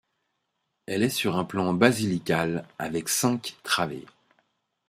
Elle 0.87 1.03
est 1.03 1.11
sur 1.11 1.37
un 1.37 1.43
plan 1.43 1.75
basilical 1.75 2.65
avec 2.79 3.07
cinq 3.07 3.57
travées. 3.61 4.07